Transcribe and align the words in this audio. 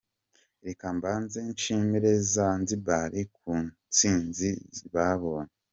Reka 0.65 0.85
mbanze 0.97 1.37
nshimire 1.51 2.11
Zanzibar 2.33 3.11
ku 3.37 3.49
ntsinzi 3.67 4.49
babonye. 4.93 5.53